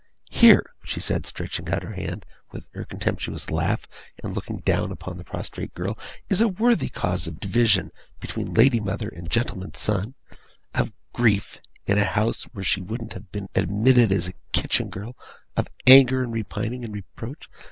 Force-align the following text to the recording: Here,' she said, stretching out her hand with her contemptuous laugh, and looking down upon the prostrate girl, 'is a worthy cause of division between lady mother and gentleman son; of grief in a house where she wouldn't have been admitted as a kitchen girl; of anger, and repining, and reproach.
Here,' 0.31 0.65
she 0.83 0.99
said, 0.99 1.27
stretching 1.27 1.69
out 1.69 1.83
her 1.83 1.93
hand 1.93 2.25
with 2.51 2.69
her 2.73 2.85
contemptuous 2.85 3.51
laugh, 3.51 3.85
and 4.23 4.33
looking 4.33 4.61
down 4.61 4.91
upon 4.91 5.19
the 5.19 5.23
prostrate 5.23 5.75
girl, 5.75 5.95
'is 6.27 6.41
a 6.41 6.47
worthy 6.47 6.89
cause 6.89 7.27
of 7.27 7.39
division 7.39 7.91
between 8.19 8.55
lady 8.55 8.79
mother 8.79 9.09
and 9.09 9.29
gentleman 9.29 9.75
son; 9.75 10.15
of 10.73 10.91
grief 11.13 11.59
in 11.85 11.99
a 11.99 12.03
house 12.03 12.45
where 12.45 12.65
she 12.65 12.81
wouldn't 12.81 13.13
have 13.13 13.31
been 13.31 13.47
admitted 13.53 14.11
as 14.11 14.27
a 14.27 14.33
kitchen 14.53 14.89
girl; 14.89 15.15
of 15.55 15.67
anger, 15.85 16.23
and 16.23 16.33
repining, 16.33 16.83
and 16.83 16.95
reproach. 16.95 17.47